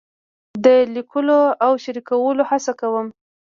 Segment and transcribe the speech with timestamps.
[0.63, 3.07] د لیکلو او شریکولو هڅه کوم.